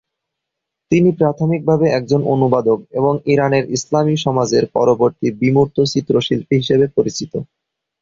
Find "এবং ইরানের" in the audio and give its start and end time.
2.91-3.65